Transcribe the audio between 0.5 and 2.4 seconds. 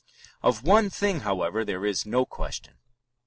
one thing, however, there is no